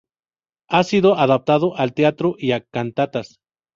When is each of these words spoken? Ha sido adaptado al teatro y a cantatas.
Ha 0.67 0.83
sido 0.83 1.13
adaptado 1.19 1.77
al 1.77 1.93
teatro 1.93 2.33
y 2.39 2.53
a 2.53 2.61
cantatas. 2.61 3.39